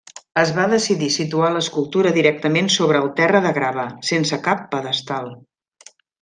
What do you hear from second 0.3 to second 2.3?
Es va decidir situar l'escultura